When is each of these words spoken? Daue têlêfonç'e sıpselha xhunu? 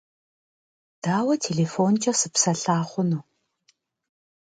Daue 1.03 1.35
têlêfonç'e 1.43 2.11
sıpselha 2.19 2.77
xhunu? 2.89 3.19